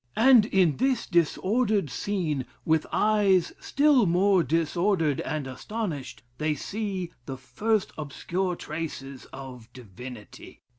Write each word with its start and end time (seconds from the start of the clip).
And 0.17 0.47
in 0.47 0.77
this 0.77 1.05
disordered 1.05 1.91
scene, 1.91 2.47
with 2.65 2.87
eyes 2.91 3.53
still 3.59 4.07
more 4.07 4.41
disordered 4.41 5.19
and 5.21 5.45
astonished, 5.45 6.23
they 6.39 6.55
see 6.55 7.11
the 7.27 7.37
first 7.37 7.91
obscure 7.99 8.55
traces 8.55 9.25
of 9.25 9.71
divinity.... 9.73 10.63